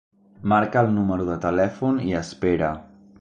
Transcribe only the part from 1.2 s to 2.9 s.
de telèfon i espera.